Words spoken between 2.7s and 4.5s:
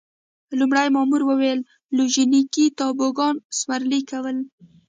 توبوګان سورلي کول.